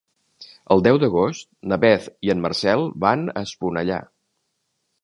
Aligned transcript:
El 0.75 0.81
deu 0.87 0.99
d'agost 1.03 1.49
na 1.73 1.79
Beth 1.85 2.09
i 2.29 2.35
en 2.35 2.43
Marcel 2.47 2.89
van 3.07 3.29
a 3.37 3.47
Esponellà. 3.51 4.03